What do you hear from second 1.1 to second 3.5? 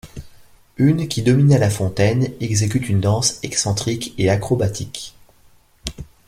dominait la fontaine exécute une danse